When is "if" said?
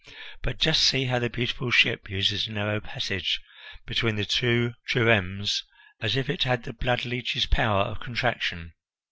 6.15-6.27